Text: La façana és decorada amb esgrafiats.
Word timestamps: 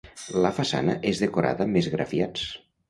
La 0.45 0.51
façana 0.59 0.95
és 1.11 1.21
decorada 1.27 1.69
amb 1.69 1.81
esgrafiats. 1.85 2.51